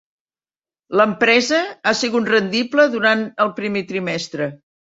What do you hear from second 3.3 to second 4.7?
el primer trimestre.